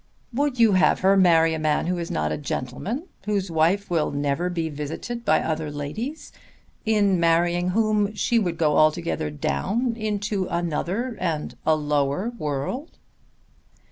"Would 0.33 0.59
you 0.59 0.71
have 0.71 1.01
her 1.01 1.15
marry 1.15 1.53
a 1.53 1.59
man 1.59 1.85
who 1.85 1.99
is 1.99 2.09
not 2.09 2.31
a 2.31 2.37
gentleman, 2.39 3.03
whose 3.25 3.51
wife 3.51 3.87
will 3.91 4.09
never 4.09 4.49
be 4.49 4.67
visited 4.67 5.23
by 5.23 5.41
other 5.43 5.69
ladies; 5.69 6.31
in 6.87 7.19
marrying 7.19 7.69
whom 7.69 8.15
she 8.15 8.39
would 8.39 8.57
go 8.57 8.77
altogether 8.77 9.29
down 9.29 9.93
into 9.95 10.47
another 10.47 11.15
and 11.19 11.55
a 11.67 11.75
lower 11.75 12.31
world?" 12.39 12.97